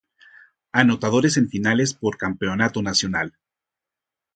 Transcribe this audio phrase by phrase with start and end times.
[0.71, 3.37] Anotadores en finales por Campeonato Nacional.